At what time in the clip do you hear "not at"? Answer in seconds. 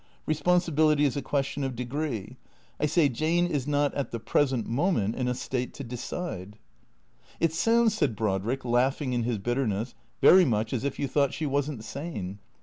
3.67-4.09